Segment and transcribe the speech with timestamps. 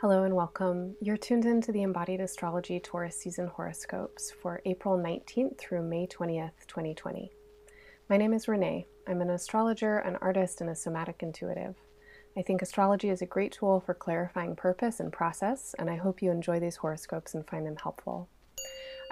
[0.00, 0.96] Hello and welcome.
[1.00, 6.66] You're tuned into the Embodied Astrology Taurus season horoscopes for April 19th through May 20th,
[6.66, 7.30] 2020.
[8.10, 8.88] My name is Renee.
[9.06, 11.76] I'm an astrologer, an artist, and a somatic intuitive.
[12.36, 16.20] I think astrology is a great tool for clarifying purpose and process, and I hope
[16.20, 18.28] you enjoy these horoscopes and find them helpful.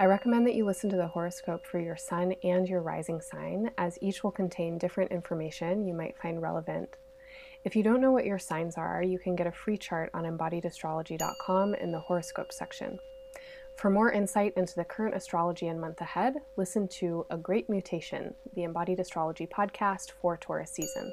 [0.01, 3.71] I recommend that you listen to the horoscope for your sun and your rising sign,
[3.79, 6.88] as each will contain different information you might find relevant
[7.65, 10.25] if you don't know what your signs are, you can get a free chart on
[10.25, 12.98] embodiedastrology.com in the horoscope section.
[13.77, 18.34] For more insight into the current astrology and month ahead, listen to A Great Mutation,
[18.55, 21.12] the Embodied Astrology podcast for Taurus season.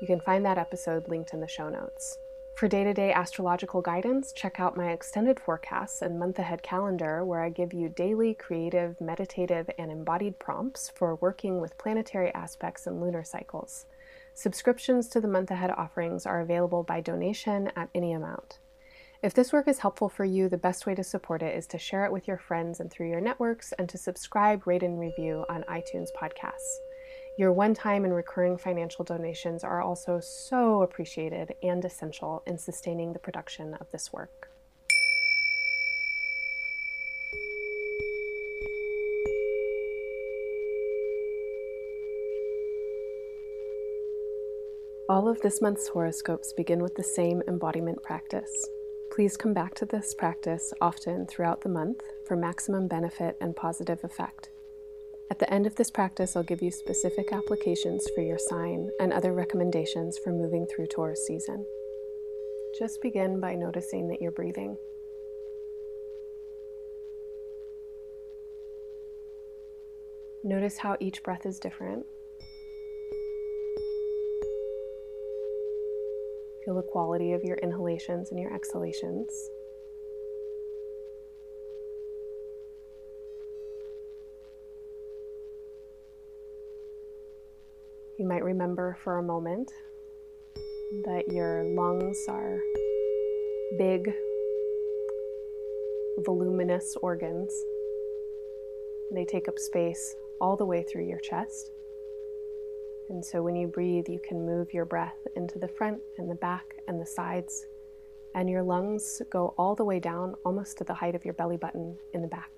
[0.00, 2.18] You can find that episode linked in the show notes.
[2.54, 7.24] For day to day astrological guidance, check out my extended forecasts and month ahead calendar,
[7.24, 12.86] where I give you daily creative, meditative, and embodied prompts for working with planetary aspects
[12.86, 13.86] and lunar cycles.
[14.34, 18.58] Subscriptions to the month ahead offerings are available by donation at any amount.
[19.22, 21.78] If this work is helpful for you, the best way to support it is to
[21.78, 25.44] share it with your friends and through your networks and to subscribe, rate, and review
[25.48, 26.78] on iTunes podcasts.
[27.38, 33.12] Your one time and recurring financial donations are also so appreciated and essential in sustaining
[33.12, 34.41] the production of this work.
[45.12, 48.50] All of this month's horoscopes begin with the same embodiment practice.
[49.14, 54.02] Please come back to this practice often throughout the month for maximum benefit and positive
[54.04, 54.48] effect.
[55.30, 59.12] At the end of this practice, I'll give you specific applications for your sign and
[59.12, 61.62] other recommendations for moving through Taurus season.
[62.78, 64.78] Just begin by noticing that you're breathing.
[70.42, 72.06] Notice how each breath is different
[76.72, 79.28] Feel the quality of your inhalations and your exhalations.
[88.18, 89.70] You might remember for a moment
[91.04, 92.58] that your lungs are
[93.76, 94.10] big,
[96.24, 97.52] voluminous organs.
[99.12, 101.70] They take up space all the way through your chest.
[103.12, 106.34] And so when you breathe, you can move your breath into the front and the
[106.34, 107.66] back and the sides,
[108.34, 111.58] and your lungs go all the way down almost to the height of your belly
[111.58, 112.48] button in the back.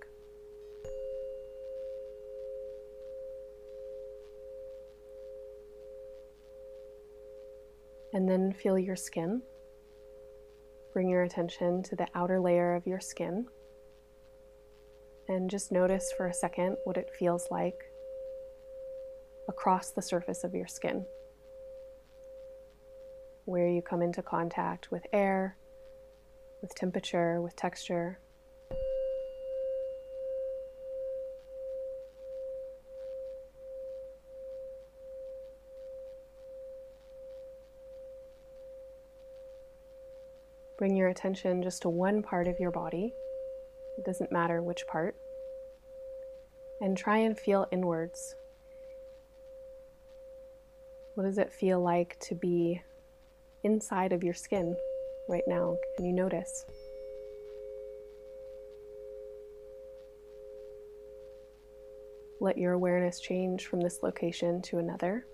[8.13, 9.43] And then feel your skin.
[10.93, 13.47] Bring your attention to the outer layer of your skin.
[15.27, 17.75] And just notice for a second what it feels like
[19.49, 21.05] across the surface of your skin,
[23.45, 25.57] where you come into contact with air,
[26.63, 28.19] with temperature, with texture.
[40.77, 43.15] Bring your attention just to one part of your body.
[43.97, 45.15] It doesn't matter which part.
[46.81, 48.35] And try and feel inwards
[51.15, 52.83] what does it feel like to be
[53.63, 54.77] inside of your skin
[55.29, 55.77] right now?
[55.97, 56.65] Can you notice?
[62.41, 65.25] Let your awareness change from this location to another.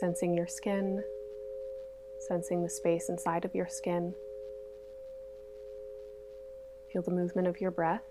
[0.00, 1.02] Sensing your skin,
[2.26, 4.12] sensing the space inside of your skin.
[6.92, 8.02] Feel the movement of your breath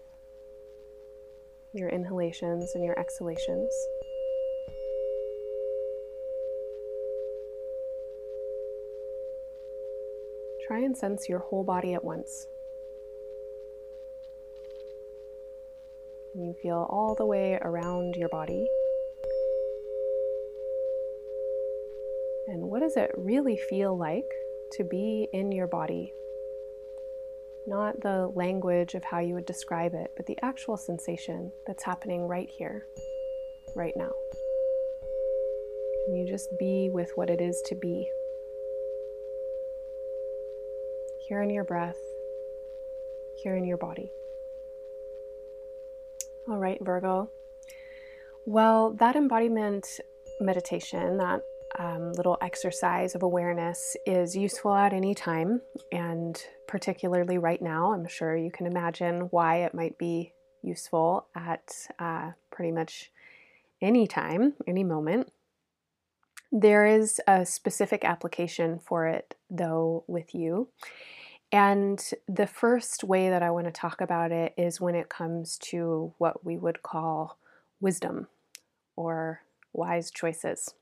[1.74, 3.72] your inhalations and your exhalations.
[10.68, 12.48] Try and sense your whole body at once.
[16.36, 18.68] You feel all the way around your body.
[22.48, 24.30] And what does it really feel like
[24.74, 26.14] to be in your body
[27.68, 32.28] not the language of how you would describe it, but the actual sensation that's happening
[32.28, 32.86] right here,
[33.76, 34.12] right now.
[36.06, 38.10] Can you just be with what it is to be?
[41.28, 42.00] Here in your breath,
[43.44, 44.12] here in your body.
[46.50, 47.30] All right, Virgo.
[48.46, 50.00] Well, that embodiment
[50.40, 51.44] meditation, that
[51.80, 55.62] um, little exercise of awareness is useful at any time,
[55.94, 57.94] and particularly right now.
[57.94, 63.12] I'm sure you can imagine why it might be useful at uh, pretty much
[63.82, 65.32] any time, any moment.
[66.52, 70.68] There is a specific application for it, though, with you.
[71.52, 75.58] And the first way that I want to talk about it is when it comes
[75.70, 77.38] to what we would call
[77.80, 78.28] wisdom
[78.98, 80.74] or wise choices.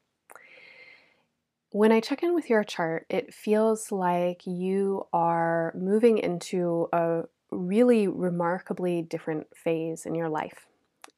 [1.77, 7.25] When I check in with your chart, it feels like you are moving into a
[7.51, 10.65] really remarkably different phase in your life.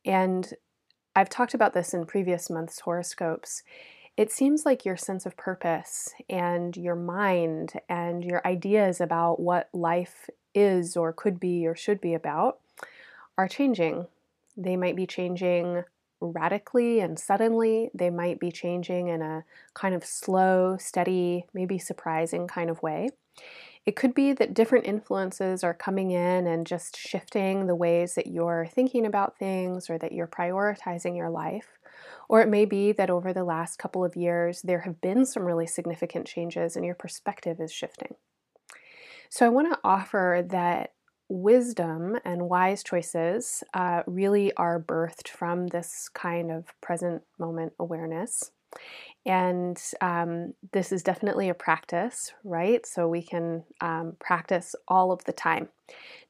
[0.04, 0.54] And
[1.16, 3.64] I've talked about this in previous month's horoscopes.
[4.18, 9.70] It seems like your sense of purpose and your mind and your ideas about what
[9.72, 12.60] life is or could be or should be about
[13.38, 14.08] are changing.
[14.58, 15.86] They might be changing
[16.22, 17.90] radically and suddenly.
[17.94, 19.44] They might be changing in a
[19.74, 23.10] kind of slow, steady, maybe surprising kind of way.
[23.86, 28.28] It could be that different influences are coming in and just shifting the ways that
[28.28, 31.80] you're thinking about things or that you're prioritizing your life.
[32.28, 35.44] Or it may be that over the last couple of years, there have been some
[35.44, 38.16] really significant changes and your perspective is shifting.
[39.30, 40.94] So, I want to offer that
[41.30, 48.52] wisdom and wise choices uh, really are birthed from this kind of present moment awareness.
[49.26, 52.86] And um, this is definitely a practice, right?
[52.86, 55.70] So we can um, practice all of the time,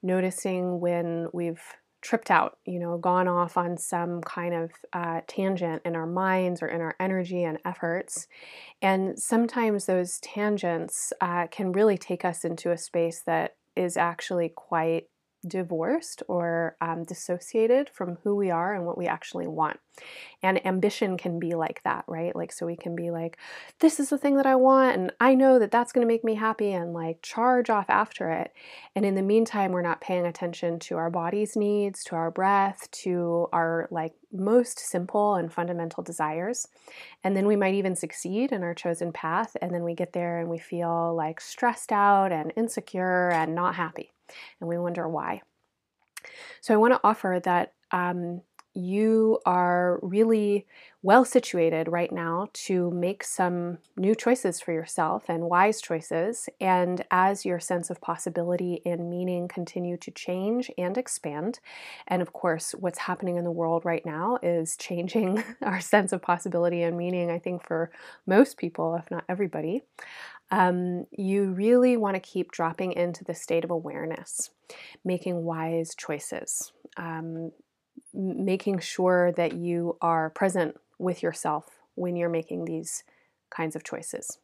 [0.04, 1.62] noticing when we've
[2.02, 6.62] tripped out, you know, gone off on some kind of uh, tangent in our minds
[6.62, 8.28] or in our energy and efforts.
[8.81, 14.52] And sometimes those tangents uh, can really take us into a space that is actually
[14.56, 15.06] quite
[15.47, 19.80] divorced or um, dissociated from who we are and what we actually want.
[20.41, 22.36] And ambition can be like that, right?
[22.36, 23.38] Like, so we can be like,
[23.80, 26.24] this is the thing that I want, and I know that that's going to make
[26.24, 28.53] me happy, and like charge off after it.
[28.95, 32.89] And in the meantime, we're not paying attention to our body's needs, to our breath,
[33.03, 36.68] to our like most simple and fundamental desires.
[37.24, 40.39] And then we might even succeed in our chosen path, and then we get there
[40.39, 44.13] and we feel like stressed out and insecure and not happy
[44.60, 45.42] and we wonder why.
[46.62, 48.42] So I want to offer that um,
[48.80, 50.66] you are really
[51.02, 56.50] well situated right now to make some new choices for yourself and wise choices.
[56.60, 61.60] And as your sense of possibility and meaning continue to change and expand,
[62.08, 66.22] and of course, what's happening in the world right now is changing our sense of
[66.22, 67.92] possibility and meaning, I think, for
[68.26, 69.84] most people, if not everybody
[70.52, 74.50] um, you really want to keep dropping into the state of awareness,
[75.06, 77.52] making wise choices, um,
[78.13, 83.04] making sure that you are present with yourself when you're making these
[83.50, 84.40] kinds of choices.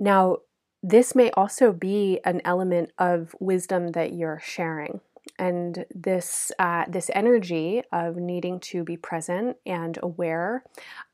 [0.00, 0.38] Now,
[0.82, 5.00] this may also be an element of wisdom that you're sharing
[5.38, 10.64] and this uh, this energy of needing to be present and aware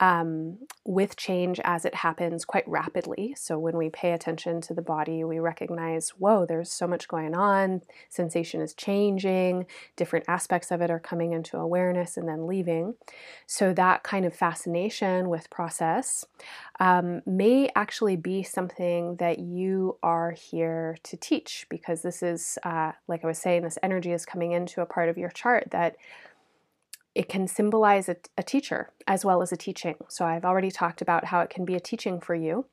[0.00, 3.34] um, with change as it happens quite rapidly.
[3.38, 7.34] So when we pay attention to the body, we recognize, whoa, there's so much going
[7.34, 7.82] on.
[8.08, 9.66] Sensation is changing.
[9.96, 12.94] Different aspects of it are coming into awareness and then leaving.
[13.46, 16.24] So that kind of fascination with process
[16.80, 22.92] um, may actually be something that you are here to teach because this is, uh,
[23.08, 25.96] like I was saying, this energy is coming into a part of your chart that
[27.14, 29.96] it can symbolize a, a teacher as well as a teaching.
[30.08, 32.66] So I've already talked about how it can be a teaching for you.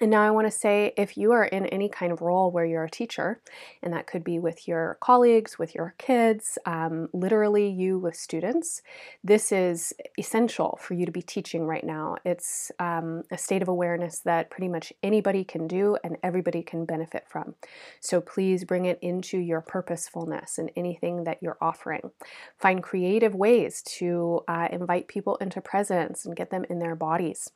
[0.00, 2.64] And now I want to say if you are in any kind of role where
[2.64, 3.42] you're a teacher,
[3.82, 8.80] and that could be with your colleagues, with your kids, um, literally you with students,
[9.22, 12.16] this is essential for you to be teaching right now.
[12.24, 16.86] It's um, a state of awareness that pretty much anybody can do and everybody can
[16.86, 17.54] benefit from.
[18.00, 22.10] So please bring it into your purposefulness and anything that you're offering.
[22.58, 27.50] Find creative ways to uh, invite people into presence and get them in their bodies.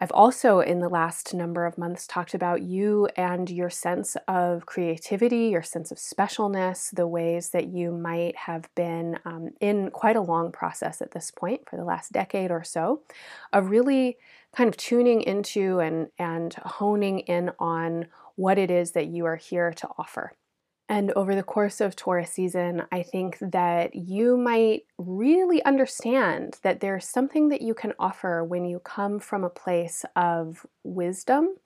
[0.00, 4.64] I've also, in the last number of months, talked about you and your sense of
[4.64, 10.14] creativity, your sense of specialness, the ways that you might have been um, in quite
[10.14, 13.02] a long process at this point for the last decade or so
[13.52, 14.18] of really
[14.54, 19.36] kind of tuning into and, and honing in on what it is that you are
[19.36, 20.32] here to offer.
[20.90, 26.80] And over the course of Taurus season, I think that you might really understand that
[26.80, 31.56] there's something that you can offer when you come from a place of wisdom,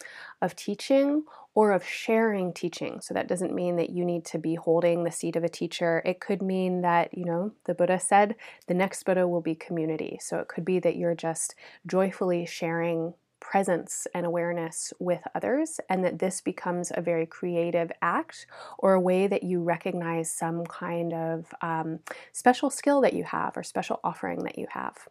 [0.41, 1.23] of teaching,
[1.55, 3.01] or of sharing teaching.
[3.01, 6.03] So that doesn't mean that you need to be holding the seat of a teacher.
[6.05, 8.35] It could mean that, you know, the Buddha said
[8.67, 10.19] the next Buddha will be community.
[10.21, 11.55] So it could be that you're just
[11.87, 18.47] joyfully sharing presence and awareness with others, and that this becomes a very creative act
[18.79, 21.99] or a way that you recognize some kind of um,
[22.33, 25.09] special skill that you have or special offering that you have.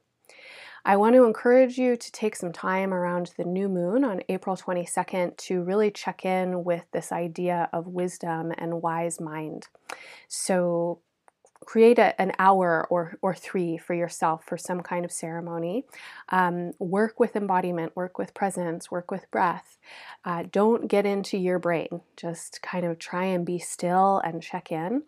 [0.83, 4.55] I want to encourage you to take some time around the new moon on April
[4.55, 9.67] 22nd to really check in with this idea of wisdom and wise mind.
[10.27, 11.01] So,
[11.65, 15.85] create a, an hour or, or three for yourself for some kind of ceremony.
[16.29, 19.77] Um, work with embodiment, work with presence, work with breath.
[20.25, 22.01] Uh, don't get into your brain.
[22.17, 25.03] Just kind of try and be still and check in.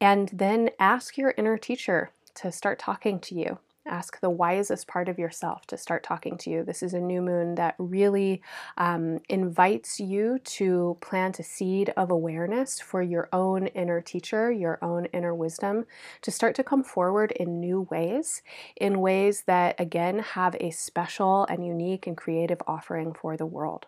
[0.00, 3.58] And then ask your inner teacher to start talking to you.
[3.88, 6.62] Ask the wisest part of yourself to start talking to you.
[6.62, 8.42] This is a new moon that really
[8.76, 14.78] um, invites you to plant a seed of awareness for your own inner teacher, your
[14.82, 15.86] own inner wisdom,
[16.20, 18.42] to start to come forward in new ways,
[18.76, 23.86] in ways that, again, have a special and unique and creative offering for the world.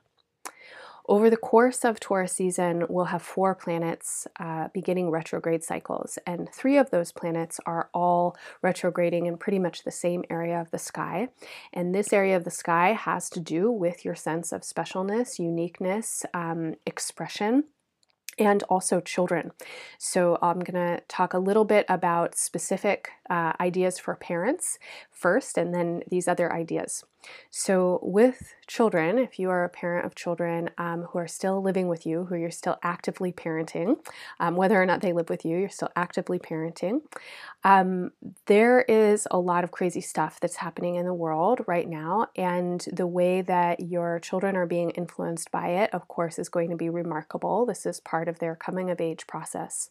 [1.10, 6.48] Over the course of Taurus season, we'll have four planets uh, beginning retrograde cycles, and
[6.54, 10.78] three of those planets are all retrograding in pretty much the same area of the
[10.78, 11.30] sky.
[11.72, 16.24] And this area of the sky has to do with your sense of specialness, uniqueness,
[16.32, 17.64] um, expression
[18.38, 19.50] and also children.
[19.98, 24.78] So, I'm going to talk a little bit about specific uh, ideas for parents
[25.10, 27.04] first, and then these other ideas.
[27.50, 31.88] So, with children, if you are a parent of children um, who are still living
[31.88, 33.96] with you, who you're still actively parenting,
[34.38, 37.02] um, whether or not they live with you, you're still actively parenting,
[37.64, 38.12] um,
[38.46, 42.28] there is a lot of crazy stuff that's happening in the world right now.
[42.36, 46.70] And the way that your children are being influenced by it, of course, is going
[46.70, 47.66] to be remarkable.
[47.66, 49.90] This is part of their coming of age process.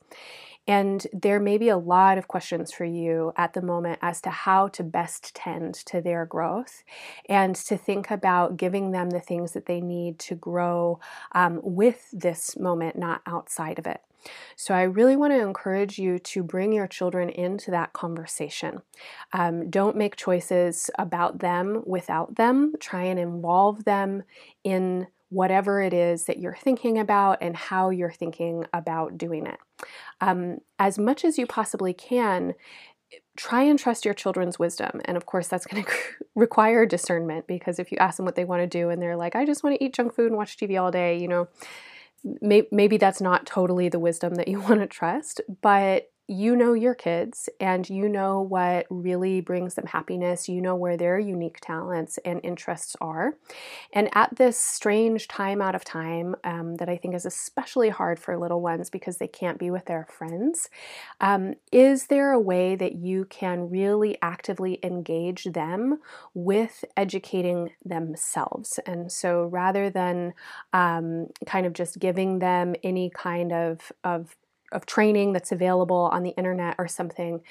[0.68, 4.30] And there may be a lot of questions for you at the moment as to
[4.30, 6.84] how to best tend to their growth
[7.28, 11.00] and to think about giving them the things that they need to grow
[11.34, 14.02] um, with this moment, not outside of it.
[14.58, 18.82] So, I really want to encourage you to bring your children into that conversation.
[19.32, 22.74] Um, don't make choices about them without them.
[22.82, 24.24] Try and involve them
[24.66, 29.60] in whatever it is that you're thinking about and how you're thinking about doing it.
[30.22, 32.56] Um, as much as you possibly can,
[33.40, 35.00] try and trust your children's wisdom.
[35.06, 35.92] And of course, that's going to
[36.36, 39.36] require discernment because if you ask them what they want to do and they're like,
[39.36, 41.48] I just want to eat junk food and watch TV all day, you know,
[42.42, 45.40] may- maybe that's not totally the wisdom that you want to trust.
[45.62, 50.48] But you know your kids and you know what really brings them happiness.
[50.48, 53.34] You know where their unique talents and interests are.
[53.94, 58.20] And at this strange time out of time, um, that I think is especially hard
[58.20, 60.70] for little ones because they can't be with their friends,
[61.20, 66.00] um, is there a way that you can really actively engage them
[66.36, 68.80] with educating themselves?
[68.86, 70.34] And so rather than
[70.74, 74.36] um, kind of just giving them any kind of, of
[74.72, 77.42] of training that's available on the internet or something,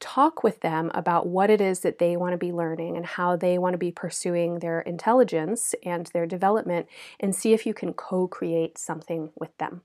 [0.00, 3.36] talk with them about what it is that they want to be learning and how
[3.36, 6.86] they want to be pursuing their intelligence and their development,
[7.20, 9.82] and see if you can co create something with them.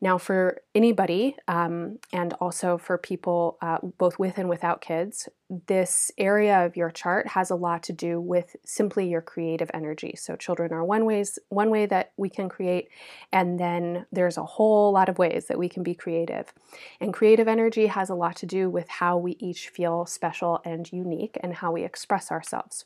[0.00, 5.28] Now, for anybody, um, and also for people uh, both with and without kids,
[5.66, 10.14] this area of your chart has a lot to do with simply your creative energy.
[10.16, 12.88] So, children are one ways one way that we can create,
[13.32, 16.52] and then there's a whole lot of ways that we can be creative.
[17.00, 20.90] And creative energy has a lot to do with how we each feel special and
[20.92, 22.84] unique, and how we express ourselves.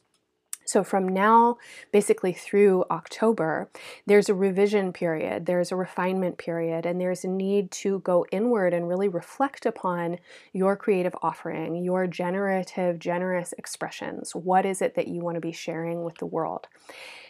[0.71, 1.59] So, from now
[1.91, 3.69] basically through October,
[4.07, 8.73] there's a revision period, there's a refinement period, and there's a need to go inward
[8.73, 10.19] and really reflect upon
[10.53, 14.33] your creative offering, your generative, generous expressions.
[14.37, 16.69] What is it that you want to be sharing with the world?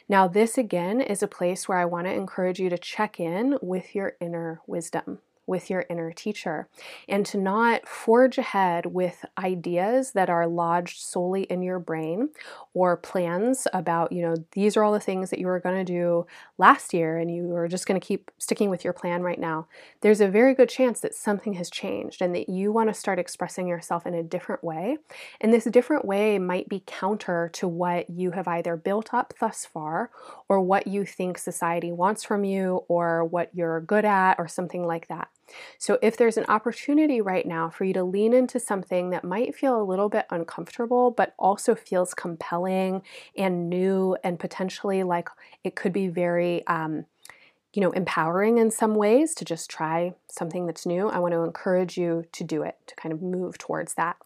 [0.06, 3.56] Now, this again is a place where I want to encourage you to check in
[3.62, 5.20] with your inner wisdom
[5.50, 6.68] with your inner teacher
[7.08, 12.30] and to not forge ahead with ideas that are lodged solely in your brain
[12.72, 15.92] or plans about, you know, these are all the things that you were going to
[15.92, 16.24] do
[16.56, 19.66] last year and you are just going to keep sticking with your plan right now.
[20.02, 23.18] There's a very good chance that something has changed and that you want to start
[23.18, 24.98] expressing yourself in a different way.
[25.40, 29.66] And this different way might be counter to what you have either built up thus
[29.66, 30.10] far
[30.48, 34.86] or what you think society wants from you or what you're good at or something
[34.86, 35.28] like that.
[35.78, 39.54] So, if there's an opportunity right now for you to lean into something that might
[39.54, 43.02] feel a little bit uncomfortable, but also feels compelling
[43.36, 45.28] and new, and potentially like
[45.64, 47.06] it could be very, um,
[47.72, 51.42] you know, empowering in some ways to just try something that's new, I want to
[51.42, 54.16] encourage you to do it, to kind of move towards that.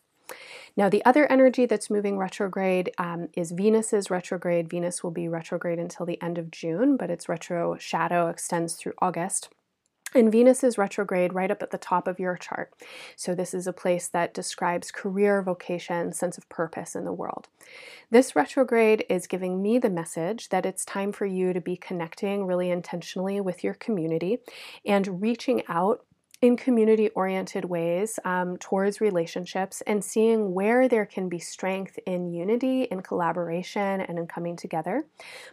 [0.76, 4.68] Now, the other energy that's moving retrograde um, is Venus's retrograde.
[4.68, 8.94] Venus will be retrograde until the end of June, but its retro shadow extends through
[8.98, 9.50] August.
[10.14, 12.72] And Venus is retrograde right up at the top of your chart.
[13.16, 17.48] So, this is a place that describes career, vocation, sense of purpose in the world.
[18.10, 22.46] This retrograde is giving me the message that it's time for you to be connecting
[22.46, 24.38] really intentionally with your community
[24.84, 26.04] and reaching out
[26.44, 32.30] in community oriented ways um, towards relationships and seeing where there can be strength in
[32.30, 35.06] unity, in collaboration, and in coming together.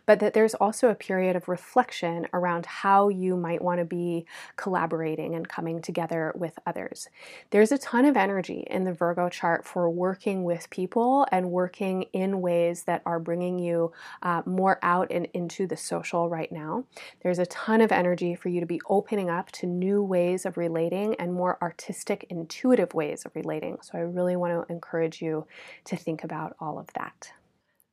[0.05, 4.25] But that there's also a period of reflection around how you might want to be
[4.57, 7.07] collaborating and coming together with others.
[7.51, 12.03] There's a ton of energy in the Virgo chart for working with people and working
[12.11, 13.93] in ways that are bringing you
[14.23, 16.83] uh, more out and into the social right now.
[17.23, 20.57] There's a ton of energy for you to be opening up to new ways of
[20.57, 23.77] relating relating and more artistic, intuitive ways of relating.
[23.81, 25.45] So I really want to encourage you
[25.85, 27.31] to think about all of that.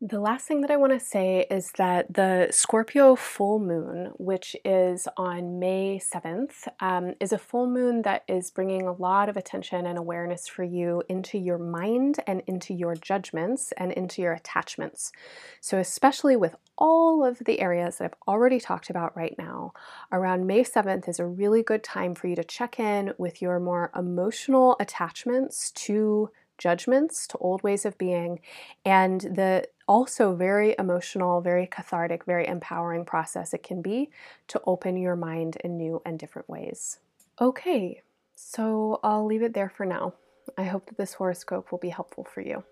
[0.00, 4.54] The last thing that I want to say is that the Scorpio full moon, which
[4.64, 9.36] is on May 7th, um, is a full moon that is bringing a lot of
[9.36, 14.34] attention and awareness for you into your mind and into your judgments and into your
[14.34, 15.10] attachments.
[15.60, 19.72] So, especially with all of the areas that I've already talked about right now,
[20.12, 23.58] around May 7th is a really good time for you to check in with your
[23.58, 28.40] more emotional attachments to judgments, to old ways of being,
[28.84, 34.10] and the also very emotional, very cathartic, very empowering process it can be
[34.48, 36.98] to open your mind in new and different ways.
[37.40, 38.02] Okay,
[38.34, 40.14] so I'll leave it there for now.
[40.56, 42.62] I hope that this horoscope will be helpful for you.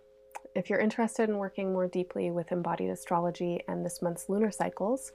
[0.54, 5.12] If you're interested in working more deeply with embodied astrology and this month's lunar cycles,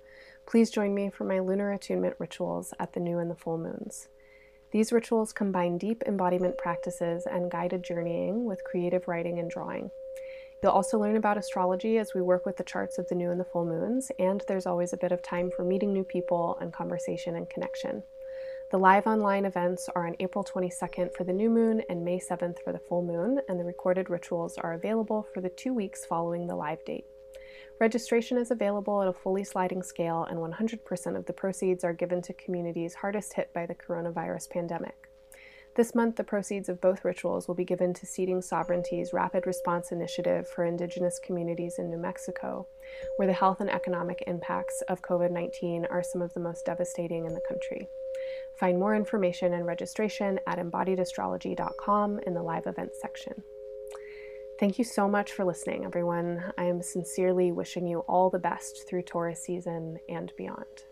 [0.47, 4.07] please join me for my lunar attunement rituals at the new and the full moons.
[4.71, 9.91] These rituals combine deep embodiment practices and guided journeying with creative writing and drawing.
[10.63, 13.39] You'll also learn about astrology as we work with the charts of the new and
[13.39, 16.71] the full moons, and there's always a bit of time for meeting new people and
[16.71, 18.03] conversation and connection.
[18.69, 22.63] The live online events are on April 22nd for the new moon and May 7th
[22.63, 26.47] for the full moon, and the recorded rituals are available for the two weeks following
[26.47, 27.10] the live date.
[27.79, 32.21] Registration is available at a fully sliding scale, and 100% of the proceeds are given
[32.21, 35.09] to communities hardest hit by the coronavirus pandemic.
[35.73, 39.93] This month, the proceeds of both rituals will be given to Seeding Sovereignty's Rapid Response
[39.93, 42.67] Initiative for Indigenous Communities in New Mexico,
[43.15, 47.25] where the health and economic impacts of COVID 19 are some of the most devastating
[47.25, 47.87] in the country.
[48.59, 53.41] Find more information and registration at embodiedastrology.com in the live events section.
[54.61, 56.53] Thank you so much for listening, everyone.
[56.55, 60.83] I am sincerely wishing you all the best through Taurus season and beyond.